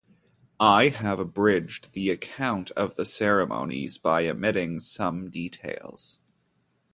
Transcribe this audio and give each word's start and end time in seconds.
I 0.59 0.87
have 0.89 1.19
abridged 1.19 1.93
the 1.93 2.09
account 2.09 2.71
of 2.71 2.95
the 2.95 3.05
ceremonies 3.05 3.99
by 3.99 4.25
omitting 4.27 4.79
some 4.79 5.29
details. 5.29 6.17